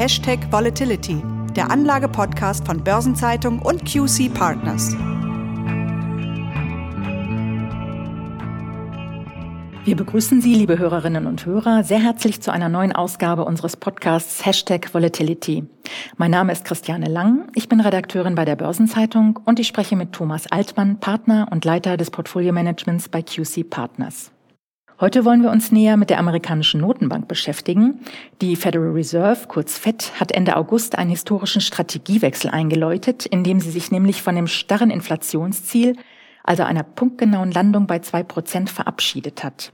[0.00, 1.22] Hashtag Volatility,
[1.54, 4.96] der Anlage-Podcast von Börsenzeitung und QC Partners.
[9.84, 14.46] Wir begrüßen Sie, liebe Hörerinnen und Hörer, sehr herzlich zu einer neuen Ausgabe unseres Podcasts
[14.46, 15.64] Hashtag Volatility.
[16.16, 20.12] Mein Name ist Christiane Lang, ich bin Redakteurin bei der Börsenzeitung und ich spreche mit
[20.12, 24.32] Thomas Altmann, Partner und Leiter des Portfolio-Managements bei QC Partners.
[25.00, 28.00] Heute wollen wir uns näher mit der amerikanischen Notenbank beschäftigen.
[28.42, 33.90] Die Federal Reserve, kurz FED, hat Ende August einen historischen Strategiewechsel eingeläutet, indem sie sich
[33.90, 35.96] nämlich von dem starren Inflationsziel,
[36.44, 39.72] also einer punktgenauen Landung bei zwei Prozent, verabschiedet hat.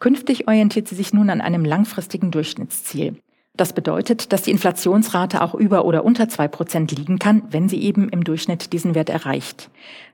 [0.00, 3.22] Künftig orientiert sie sich nun an einem langfristigen Durchschnittsziel.
[3.58, 7.82] Das bedeutet, dass die Inflationsrate auch über oder unter zwei Prozent liegen kann, wenn sie
[7.82, 9.68] eben im Durchschnitt diesen Wert erreicht.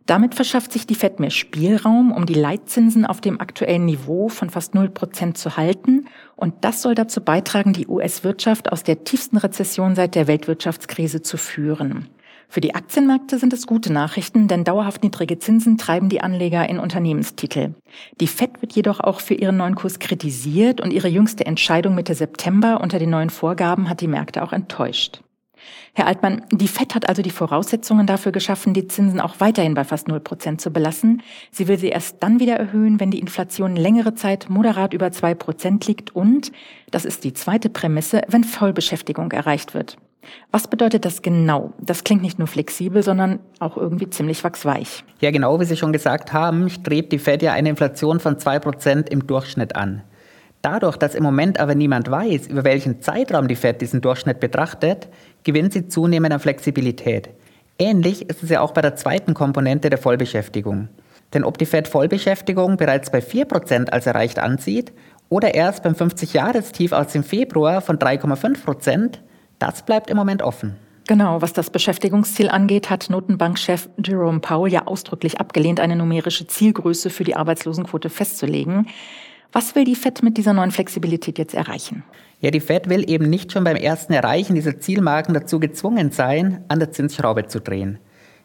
[0.06, 4.48] Damit verschafft sich die FED mehr Spielraum, um die Leitzinsen auf dem aktuellen Niveau von
[4.48, 6.06] fast null Prozent zu halten.
[6.36, 11.36] Und das soll dazu beitragen, die US-Wirtschaft aus der tiefsten Rezession seit der Weltwirtschaftskrise zu
[11.36, 12.08] führen.
[12.54, 16.78] Für die Aktienmärkte sind es gute Nachrichten, denn dauerhaft niedrige Zinsen treiben die Anleger in
[16.78, 17.74] Unternehmenstitel.
[18.20, 22.14] Die FED wird jedoch auch für ihren neuen Kurs kritisiert und ihre jüngste Entscheidung Mitte
[22.14, 25.20] September unter den neuen Vorgaben hat die Märkte auch enttäuscht.
[25.94, 29.82] Herr Altmann, die FED hat also die Voraussetzungen dafür geschaffen, die Zinsen auch weiterhin bei
[29.82, 31.22] fast 0 Prozent zu belassen.
[31.50, 35.34] Sie will sie erst dann wieder erhöhen, wenn die Inflation längere Zeit moderat über 2
[35.34, 36.52] Prozent liegt und,
[36.92, 39.96] das ist die zweite Prämisse, wenn Vollbeschäftigung erreicht wird.
[40.50, 41.72] Was bedeutet das genau?
[41.80, 45.04] Das klingt nicht nur flexibel, sondern auch irgendwie ziemlich wachsweich.
[45.20, 49.10] Ja, genau wie Sie schon gesagt haben, strebt die Fed ja eine Inflation von 2%
[49.10, 50.02] im Durchschnitt an.
[50.62, 55.08] Dadurch, dass im Moment aber niemand weiß, über welchen Zeitraum die Fed diesen Durchschnitt betrachtet,
[55.42, 57.28] gewinnt sie zunehmend an Flexibilität.
[57.78, 60.88] Ähnlich ist es ja auch bei der zweiten Komponente der Vollbeschäftigung.
[61.34, 64.92] Denn ob die Fed Vollbeschäftigung bereits bei 4% als erreicht ansieht
[65.28, 69.18] oder erst beim 50-Jahrestief aus dem Februar von 3,5%,
[69.58, 70.76] das bleibt im Moment offen.
[71.06, 77.10] Genau, was das Beschäftigungsziel angeht, hat Notenbankchef Jerome Powell ja ausdrücklich abgelehnt, eine numerische Zielgröße
[77.10, 78.86] für die Arbeitslosenquote festzulegen.
[79.52, 82.04] Was will die Fed mit dieser neuen Flexibilität jetzt erreichen?
[82.40, 86.64] Ja, die Fed will eben nicht schon beim ersten Erreichen dieser Zielmarken dazu gezwungen sein,
[86.68, 87.98] an der Zinsschraube zu drehen.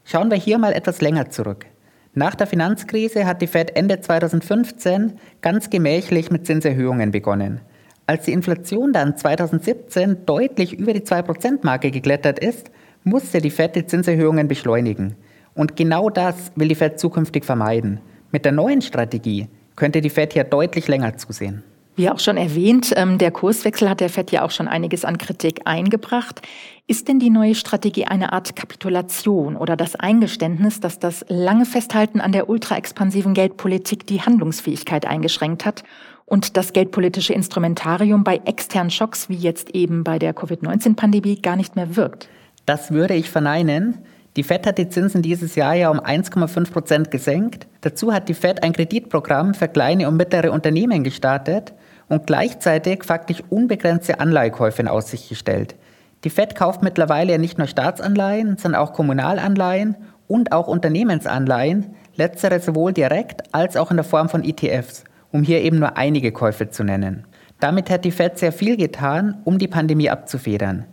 [0.03, 1.65] Schauen wir hier mal etwas länger zurück.
[2.13, 7.61] Nach der Finanzkrise hat die Fed Ende 2015 ganz gemächlich mit Zinserhöhungen begonnen.
[8.09, 12.71] Als die Inflation dann 2017 deutlich über die 2%-Marke geklettert ist,
[13.03, 15.15] musste die Fed die Zinserhöhungen beschleunigen.
[15.53, 17.99] Und genau das will die Fed zukünftig vermeiden.
[18.31, 21.61] Mit der neuen Strategie könnte die Fed hier deutlich länger zusehen.
[21.97, 25.19] Wie auch schon erwähnt, ähm, der Kurswechsel hat der FED ja auch schon einiges an
[25.19, 26.41] Kritik eingebracht.
[26.87, 32.21] Ist denn die neue Strategie eine Art Kapitulation oder das Eingeständnis, dass das lange Festhalten
[32.21, 35.83] an der ultraexpansiven Geldpolitik die Handlungsfähigkeit eingeschränkt hat
[36.29, 41.75] und das geldpolitische Instrumentarium bei externen Schocks wie jetzt eben bei der Covid-19-Pandemie gar nicht
[41.75, 42.29] mehr wirkt.
[42.65, 43.97] Das würde ich verneinen.
[44.35, 47.67] Die Fed hat die Zinsen dieses Jahr ja um 1,5 Prozent gesenkt.
[47.81, 51.73] Dazu hat die Fed ein Kreditprogramm für kleine und mittlere Unternehmen gestartet
[52.07, 55.75] und gleichzeitig faktisch unbegrenzte Anleihekäufe in Aussicht gestellt.
[56.23, 59.95] Die Fed kauft mittlerweile ja nicht nur Staatsanleihen, sondern auch Kommunalanleihen
[60.27, 65.61] und auch Unternehmensanleihen, letztere sowohl direkt als auch in der Form von ETFs um hier
[65.61, 67.25] eben nur einige Käufe zu nennen.
[67.59, 70.85] Damit hat die Fed sehr viel getan, um die Pandemie abzufedern.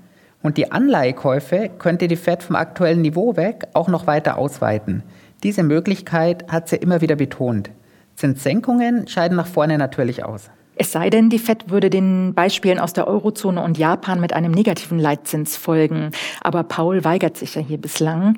[0.42, 5.02] Und die Anleihekäufe könnte die Fed vom aktuellen Niveau weg auch noch weiter ausweiten.
[5.42, 7.70] Diese Möglichkeit hat sie immer wieder betont.
[8.14, 10.50] Zinssenkungen scheiden nach vorne natürlich aus.
[10.78, 14.52] Es sei denn, die Fed würde den Beispielen aus der Eurozone und Japan mit einem
[14.52, 16.10] negativen Leitzins folgen.
[16.42, 18.36] Aber Paul weigert sich ja hier bislang.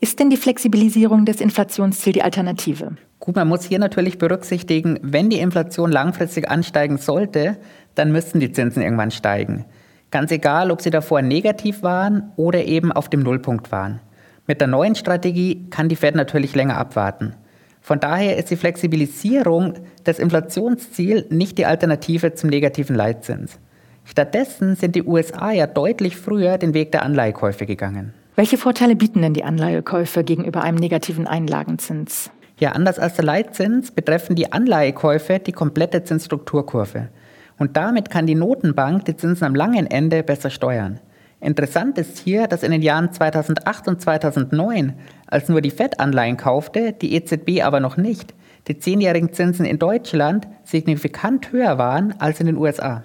[0.00, 2.92] Ist denn die Flexibilisierung des Inflationsziels die Alternative?
[3.20, 7.56] Gut, man muss hier natürlich berücksichtigen, wenn die Inflation langfristig ansteigen sollte,
[7.94, 9.64] dann müssten die Zinsen irgendwann steigen.
[10.10, 14.00] Ganz egal, ob sie davor negativ waren oder eben auf dem Nullpunkt waren.
[14.46, 17.34] Mit der neuen Strategie kann die Fed natürlich länger abwarten.
[17.82, 19.74] Von daher ist die Flexibilisierung
[20.06, 23.58] des Inflationsziels nicht die Alternative zum negativen Leitzins.
[24.04, 28.14] Stattdessen sind die USA ja deutlich früher den Weg der Anleihekäufe gegangen.
[28.36, 32.30] Welche Vorteile bieten denn die Anleihekäufe gegenüber einem negativen Einlagenzins?
[32.58, 37.08] Ja, anders als der Leitzins betreffen die Anleihekäufe die komplette Zinsstrukturkurve.
[37.56, 40.98] Und damit kann die Notenbank die Zinsen am langen Ende besser steuern.
[41.40, 44.94] Interessant ist hier, dass in den Jahren 2008 und 2009,
[45.28, 48.34] als nur die FED-Anleihen kaufte, die EZB aber noch nicht,
[48.66, 53.04] die zehnjährigen Zinsen in Deutschland signifikant höher waren als in den USA.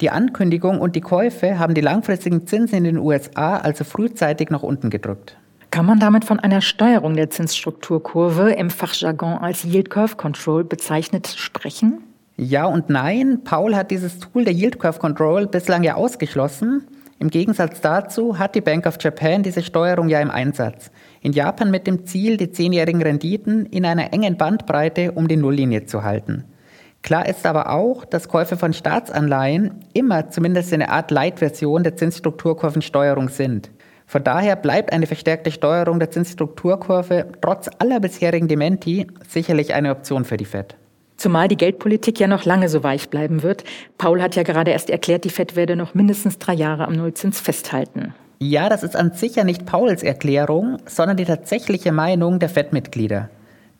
[0.00, 4.62] Die Ankündigung und die Käufe haben die langfristigen Zinsen in den USA also frühzeitig nach
[4.62, 5.36] unten gedrückt.
[5.74, 11.26] Kann man damit von einer Steuerung der Zinsstrukturkurve im Fachjargon als Yield Curve Control bezeichnet
[11.26, 11.98] sprechen?
[12.36, 13.40] Ja und nein.
[13.42, 16.86] Paul hat dieses Tool der Yield Curve Control bislang ja ausgeschlossen.
[17.18, 20.92] Im Gegensatz dazu hat die Bank of Japan diese Steuerung ja im Einsatz.
[21.22, 25.86] In Japan mit dem Ziel, die zehnjährigen Renditen in einer engen Bandbreite um die Nulllinie
[25.86, 26.44] zu halten.
[27.02, 33.28] Klar ist aber auch, dass Käufe von Staatsanleihen immer zumindest eine Art Leitversion der Zinsstrukturkurvensteuerung
[33.28, 33.72] sind.
[34.06, 40.24] Von daher bleibt eine verstärkte Steuerung der Zinsstrukturkurve trotz aller bisherigen Dementi sicherlich eine Option
[40.24, 40.76] für die Fed.
[41.16, 43.64] Zumal die Geldpolitik ja noch lange so weich bleiben wird.
[43.98, 47.40] Paul hat ja gerade erst erklärt, die Fed werde noch mindestens drei Jahre am Nullzins
[47.40, 48.14] festhalten.
[48.40, 53.30] Ja, das ist an sich ja nicht Pauls Erklärung, sondern die tatsächliche Meinung der Fed-Mitglieder.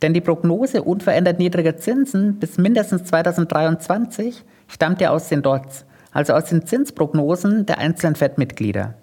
[0.01, 6.33] Denn die Prognose unverändert niedriger Zinsen bis mindestens 2023 stammt ja aus den DOTS, also
[6.35, 8.95] aus den Zinsprognosen der einzelnen FED-Mitglieder.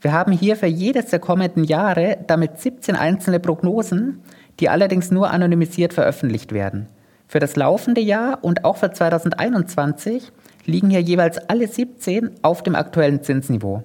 [0.00, 4.22] Wir haben hier für jedes der kommenden Jahre damit 17 einzelne Prognosen,
[4.58, 6.86] die allerdings nur anonymisiert veröffentlicht werden.
[7.28, 10.32] Für das laufende Jahr und auch für 2021
[10.64, 13.82] liegen hier jeweils alle 17 auf dem aktuellen Zinsniveau.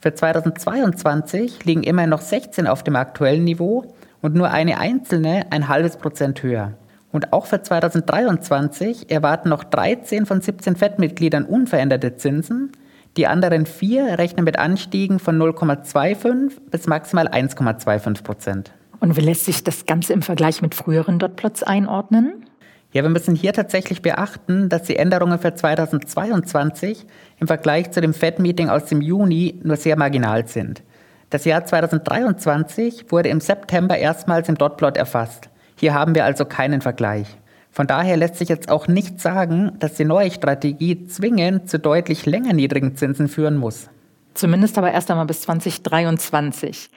[0.00, 5.68] Für 2022 liegen immerhin noch 16 auf dem aktuellen Niveau und nur eine einzelne ein
[5.68, 6.74] halbes Prozent höher.
[7.10, 12.72] Und auch für 2023 erwarten noch 13 von 17 FED-Mitgliedern unveränderte Zinsen.
[13.16, 18.72] Die anderen vier rechnen mit Anstiegen von 0,25 bis maximal 1,25 Prozent.
[18.98, 22.46] Und wie lässt sich das Ganze im Vergleich mit früheren Dotplots einordnen?
[22.90, 27.06] Ja, wir müssen hier tatsächlich beachten, dass die Änderungen für 2022
[27.38, 30.82] im Vergleich zu dem FED-Meeting aus dem Juni nur sehr marginal sind.
[31.30, 35.50] Das Jahr 2023 wurde im September erstmals im Dotplot erfasst.
[35.76, 37.36] Hier haben wir also keinen Vergleich.
[37.74, 42.24] Von daher lässt sich jetzt auch nicht sagen, dass die neue Strategie zwingend zu deutlich
[42.24, 43.88] länger niedrigen Zinsen führen muss.
[44.32, 46.88] Zumindest aber erst einmal bis 2023.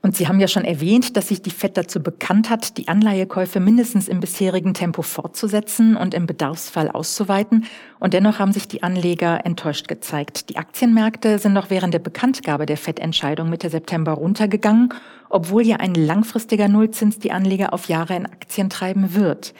[0.00, 3.60] Und Sie haben ja schon erwähnt, dass sich die FED dazu bekannt hat, die Anleihekäufe
[3.60, 7.66] mindestens im bisherigen Tempo fortzusetzen und im Bedarfsfall auszuweiten.
[7.98, 10.48] Und dennoch haben sich die Anleger enttäuscht gezeigt.
[10.48, 14.94] Die Aktienmärkte sind noch während der Bekanntgabe der FED-Entscheidung Mitte September runtergegangen,
[15.28, 19.54] obwohl ja ein langfristiger Nullzins die Anleger auf Jahre in Aktien treiben wird.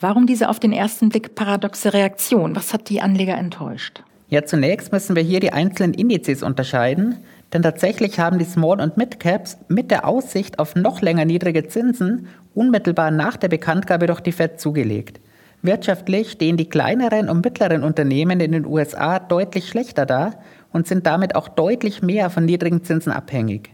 [0.00, 2.56] Warum diese auf den ersten Blick paradoxe Reaktion?
[2.56, 4.02] Was hat die Anleger enttäuscht?
[4.30, 7.18] Ja, zunächst müssen wir hier die einzelnen Indizes unterscheiden.
[7.52, 12.28] Denn tatsächlich haben die Small- und Mid-Caps mit der Aussicht auf noch länger niedrige Zinsen
[12.54, 15.20] unmittelbar nach der Bekanntgabe durch die Fed zugelegt.
[15.62, 20.32] Wirtschaftlich stehen die kleineren und mittleren Unternehmen in den USA deutlich schlechter da
[20.72, 23.70] und sind damit auch deutlich mehr von niedrigen Zinsen abhängig.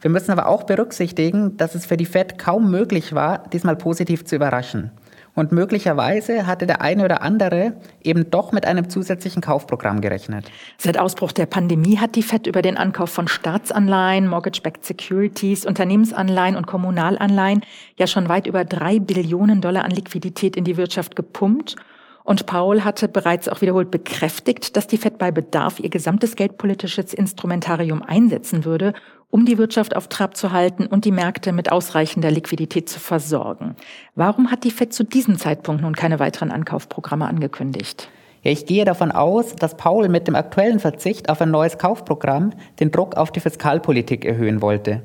[0.00, 4.24] Wir müssen aber auch berücksichtigen, dass es für die Fed kaum möglich war, diesmal positiv
[4.24, 4.92] zu überraschen.
[5.36, 10.50] Und möglicherweise hatte der eine oder andere eben doch mit einem zusätzlichen Kaufprogramm gerechnet.
[10.78, 16.56] Seit Ausbruch der Pandemie hat die FED über den Ankauf von Staatsanleihen, Mortgage-Backed Securities, Unternehmensanleihen
[16.56, 17.60] und Kommunalanleihen
[17.98, 21.76] ja schon weit über drei Billionen Dollar an Liquidität in die Wirtschaft gepumpt.
[22.26, 27.14] Und Paul hatte bereits auch wiederholt bekräftigt, dass die Fed bei Bedarf ihr gesamtes geldpolitisches
[27.14, 28.94] Instrumentarium einsetzen würde,
[29.30, 33.76] um die Wirtschaft auf Trab zu halten und die Märkte mit ausreichender Liquidität zu versorgen.
[34.16, 38.08] Warum hat die Fed zu diesem Zeitpunkt nun keine weiteren Ankaufprogramme angekündigt?
[38.42, 42.54] Ja, ich gehe davon aus, dass Paul mit dem aktuellen Verzicht auf ein neues Kaufprogramm
[42.80, 45.02] den Druck auf die Fiskalpolitik erhöhen wollte.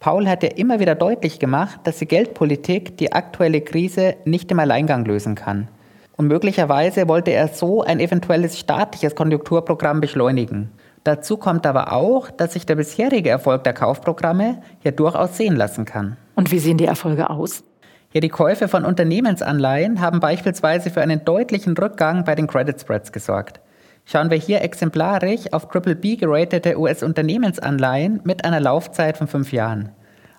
[0.00, 4.58] Paul hat ja immer wieder deutlich gemacht, dass die Geldpolitik die aktuelle Krise nicht im
[4.58, 5.68] Alleingang lösen kann.
[6.16, 10.70] Und möglicherweise wollte er so ein eventuelles staatliches Konjunkturprogramm beschleunigen.
[11.04, 15.84] Dazu kommt aber auch, dass sich der bisherige Erfolg der Kaufprogramme ja durchaus sehen lassen
[15.84, 16.16] kann.
[16.36, 17.64] Und wie sehen die Erfolge aus?
[18.12, 23.10] Ja, die Käufe von Unternehmensanleihen haben beispielsweise für einen deutlichen Rückgang bei den Credit Spreads
[23.10, 23.60] gesorgt.
[24.04, 29.90] Schauen wir hier exemplarisch auf Triple B geratete US-Unternehmensanleihen mit einer Laufzeit von fünf Jahren.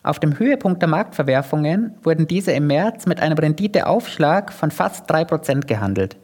[0.04, 5.66] Auf dem Höhepunkt der Marktverwerfungen wurden diese im März mit einem Renditeaufschlag von fast 3%
[5.66, 6.18] gehandelt.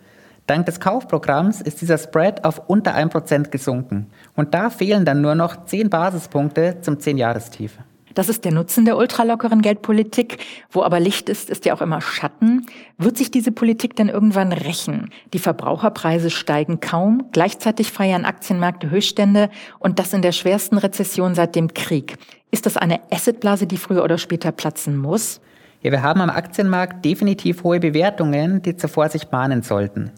[0.47, 4.07] Dank des Kaufprogramms ist dieser Spread auf unter 1% gesunken.
[4.35, 7.77] Und da fehlen dann nur noch 10 Basispunkte zum 10-Jahrestief.
[8.15, 10.37] Das ist der Nutzen der ultralockeren Geldpolitik.
[10.71, 12.65] Wo aber Licht ist, ist ja auch immer Schatten.
[12.97, 15.09] Wird sich diese Politik denn irgendwann rächen?
[15.33, 17.25] Die Verbraucherpreise steigen kaum.
[17.31, 19.49] Gleichzeitig feiern Aktienmärkte Höchststände
[19.79, 22.17] und das in der schwersten Rezession seit dem Krieg.
[22.51, 25.39] Ist das eine Assetblase, die früher oder später platzen muss?
[25.81, 30.11] Ja, wir haben am Aktienmarkt definitiv hohe Bewertungen, die zur Vorsicht mahnen sollten.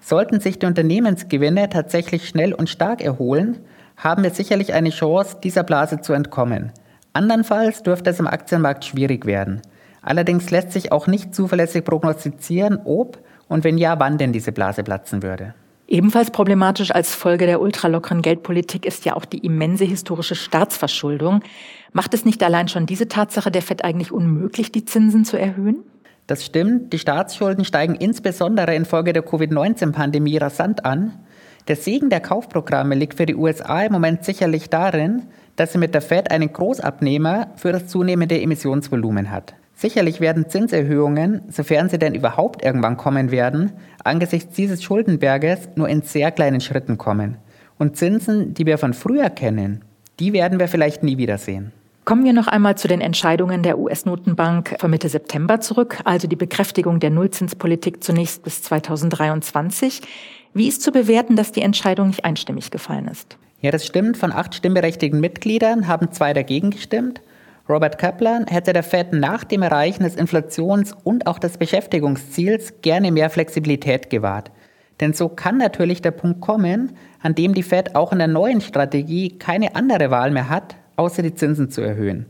[0.00, 3.58] Sollten sich die Unternehmensgewinne tatsächlich schnell und stark erholen,
[3.96, 6.72] haben wir sicherlich eine Chance, dieser Blase zu entkommen.
[7.18, 9.60] Andernfalls dürfte es im Aktienmarkt schwierig werden.
[10.02, 14.84] Allerdings lässt sich auch nicht zuverlässig prognostizieren, ob und wenn ja, wann denn diese Blase
[14.84, 15.52] platzen würde.
[15.88, 21.42] Ebenfalls problematisch als Folge der ultralockeren Geldpolitik ist ja auch die immense historische Staatsverschuldung.
[21.92, 25.78] Macht es nicht allein schon diese Tatsache der FED eigentlich unmöglich, die Zinsen zu erhöhen?
[26.28, 31.18] Das stimmt, die Staatsschulden steigen insbesondere infolge der Covid-19-Pandemie rasant an.
[31.66, 35.24] Der Segen der Kaufprogramme liegt für die USA im Moment sicherlich darin,
[35.58, 39.54] dass sie mit der Fed einen Großabnehmer für das zunehmende Emissionsvolumen hat.
[39.74, 43.72] Sicherlich werden Zinserhöhungen, sofern sie denn überhaupt irgendwann kommen werden,
[44.04, 47.38] angesichts dieses Schuldenberges nur in sehr kleinen Schritten kommen.
[47.76, 49.84] Und Zinsen, die wir von früher kennen,
[50.20, 51.72] die werden wir vielleicht nie wiedersehen.
[52.04, 56.36] Kommen wir noch einmal zu den Entscheidungen der US-Notenbank von Mitte September zurück, also die
[56.36, 60.02] Bekräftigung der Nullzinspolitik zunächst bis 2023.
[60.54, 63.36] Wie ist zu bewerten, dass die Entscheidung nicht einstimmig gefallen ist?
[63.60, 64.16] Ja, das stimmt.
[64.16, 67.20] Von acht stimmberechtigten Mitgliedern haben zwei dagegen gestimmt.
[67.68, 73.12] Robert Kaplan hätte der Fed nach dem Erreichen des Inflations- und auch des Beschäftigungsziels gerne
[73.12, 74.50] mehr Flexibilität gewahrt.
[75.00, 78.60] Denn so kann natürlich der Punkt kommen, an dem die Fed auch in der neuen
[78.60, 82.26] Strategie keine andere Wahl mehr hat, außer die Zinsen zu erhöhen.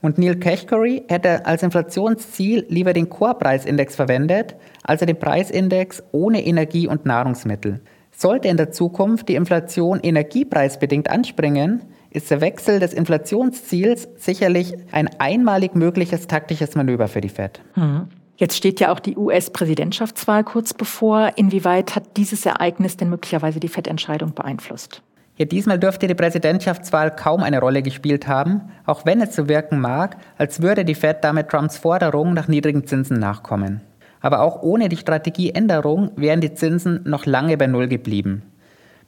[0.00, 6.88] Und Neil Kashkari hätte als Inflationsziel lieber den Core-Preisindex verwendet, also den Preisindex ohne Energie
[6.88, 7.80] und Nahrungsmittel.
[8.22, 15.10] Sollte in der Zukunft die Inflation energiepreisbedingt anspringen, ist der Wechsel des Inflationsziels sicherlich ein
[15.18, 17.60] einmalig mögliches taktisches Manöver für die Fed.
[17.74, 18.06] Hm.
[18.36, 21.32] Jetzt steht ja auch die US-Präsidentschaftswahl kurz bevor.
[21.34, 25.02] Inwieweit hat dieses Ereignis denn möglicherweise die Fed-Entscheidung beeinflusst?
[25.36, 29.80] Ja, diesmal dürfte die Präsidentschaftswahl kaum eine Rolle gespielt haben, auch wenn es so wirken
[29.80, 33.80] mag, als würde die Fed damit Trumps Forderung nach niedrigen Zinsen nachkommen.
[34.22, 38.42] Aber auch ohne die Strategieänderung wären die Zinsen noch lange bei Null geblieben.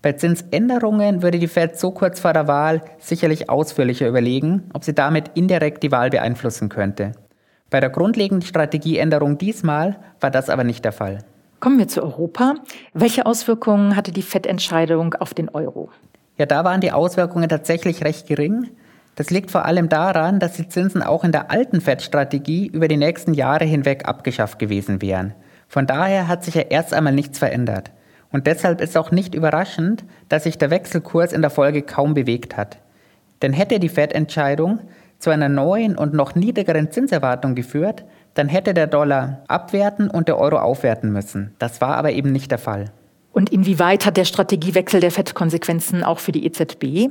[0.02, 4.94] Bei Zinsänderungen würde die Fed so kurz vor der Wahl sicherlich ausführlicher überlegen, ob sie
[4.94, 7.12] damit indirekt die Wahl beeinflussen könnte.
[7.70, 11.20] Bei der grundlegenden Strategieänderung diesmal war das aber nicht der Fall.
[11.58, 12.56] Kommen wir zu Europa.
[12.92, 15.88] Welche Auswirkungen hatte die FED-Entscheidung auf den Euro?
[16.36, 18.68] Ja, da waren die Auswirkungen tatsächlich recht gering.
[19.16, 22.96] Das liegt vor allem daran, dass die Zinsen auch in der alten FED-Strategie über die
[22.96, 25.34] nächsten Jahre hinweg abgeschafft gewesen wären.
[25.68, 27.90] Von daher hat sich ja erst einmal nichts verändert.
[28.32, 32.56] Und deshalb ist auch nicht überraschend, dass sich der Wechselkurs in der Folge kaum bewegt
[32.56, 32.78] hat.
[33.42, 34.80] Denn hätte die Fed-Entscheidung
[35.20, 38.04] zu einer neuen und noch niedrigeren Zinserwartung geführt,
[38.34, 41.54] dann hätte der Dollar abwerten und der Euro aufwerten müssen.
[41.60, 42.86] Das war aber eben nicht der Fall.
[43.32, 47.10] Und inwieweit hat der Strategiewechsel der Fed Konsequenzen auch für die EZB?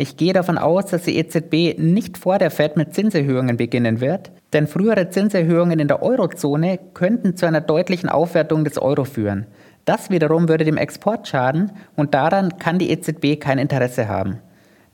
[0.00, 4.30] Ich gehe davon aus, dass die EZB nicht vor der Fed mit Zinserhöhungen beginnen wird,
[4.54, 9.46] denn frühere Zinserhöhungen in der Eurozone könnten zu einer deutlichen Aufwertung des Euro führen.
[9.84, 14.38] Das wiederum würde dem Export schaden und daran kann die EZB kein Interesse haben.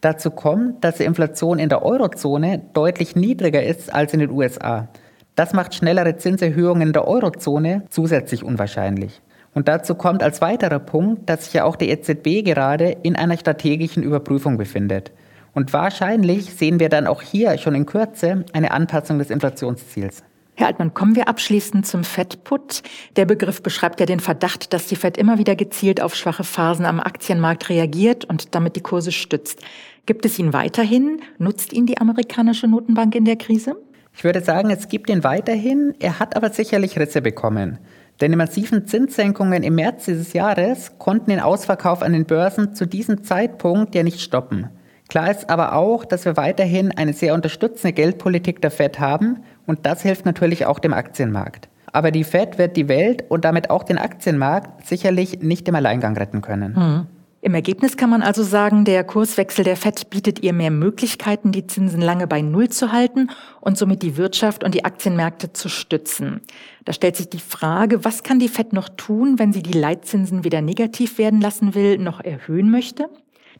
[0.01, 4.89] Dazu kommt, dass die Inflation in der Eurozone deutlich niedriger ist als in den USA.
[5.37, 9.23] Das macht schnellere Zinserhöhungen in der Eurozone zusätzlich unwahrscheinlich.
[9.57, 13.39] Und dazu kommt als weiterer Punkt, dass sich ja auch die EZB gerade in einer
[13.39, 15.13] strategischen Überprüfung befindet.
[15.55, 20.23] Und wahrscheinlich sehen wir dann auch hier schon in Kürze eine Anpassung des Inflationsziels.
[20.57, 22.83] Herr Altmann, kommen wir abschließend zum Fed-Put.
[23.17, 26.85] Der Begriff beschreibt ja den Verdacht, dass die Fed immer wieder gezielt auf schwache Phasen
[26.85, 29.63] am Aktienmarkt reagiert und damit die Kurse stützt.
[30.05, 31.23] Gibt es ihn weiterhin?
[31.39, 33.77] Nutzt ihn die amerikanische Notenbank in der Krise?
[34.15, 35.95] Ich würde sagen, es gibt ihn weiterhin.
[35.99, 37.79] Er hat aber sicherlich Risse bekommen.
[38.21, 42.87] Denn die massiven Zinssenkungen im März dieses Jahres konnten den Ausverkauf an den Börsen zu
[42.87, 44.69] diesem Zeitpunkt ja nicht stoppen.
[45.09, 49.87] Klar ist aber auch, dass wir weiterhin eine sehr unterstützende Geldpolitik der Fed haben und
[49.87, 51.69] das hilft natürlich auch dem Aktienmarkt.
[51.93, 56.17] Aber die Fed wird die Welt und damit auch den Aktienmarkt sicherlich nicht im Alleingang
[56.17, 56.73] retten können.
[56.73, 57.07] Mhm.
[57.43, 61.67] Im Ergebnis kann man also sagen, der Kurswechsel der Fed bietet ihr mehr Möglichkeiten, die
[61.67, 66.41] Zinsen lange bei Null zu halten und somit die Wirtschaft und die Aktienmärkte zu stützen.
[66.85, 70.45] Da stellt sich die Frage, was kann die Fed noch tun, wenn sie die Leitzinsen
[70.45, 73.09] wieder negativ werden lassen will, noch erhöhen möchte?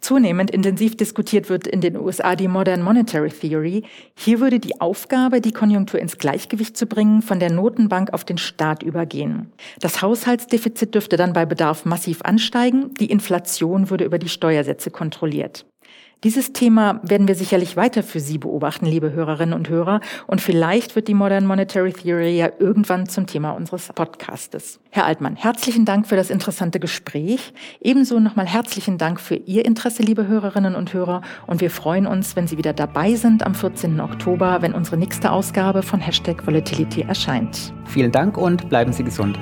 [0.01, 3.85] Zunehmend intensiv diskutiert wird in den USA die Modern Monetary Theory.
[4.17, 8.39] Hier würde die Aufgabe, die Konjunktur ins Gleichgewicht zu bringen, von der Notenbank auf den
[8.39, 9.53] Staat übergehen.
[9.81, 15.67] Das Haushaltsdefizit dürfte dann bei Bedarf massiv ansteigen, die Inflation würde über die Steuersätze kontrolliert.
[16.25, 20.01] Dieses Thema werden wir sicherlich weiter für Sie beobachten, liebe Hörerinnen und Hörer.
[20.27, 24.81] Und vielleicht wird die Modern Monetary Theory ja irgendwann zum Thema unseres Podcastes.
[24.91, 27.53] Herr Altmann, herzlichen Dank für das interessante Gespräch.
[27.83, 31.21] Ebenso nochmal herzlichen Dank für Ihr Interesse, liebe Hörerinnen und Hörer.
[31.47, 34.01] Und wir freuen uns, wenn Sie wieder dabei sind am 14.
[34.01, 37.75] Oktober, wenn unsere nächste Ausgabe von Hashtag Volatility erscheint.
[37.85, 39.39] Vielen Dank und bleiben Sie gesund.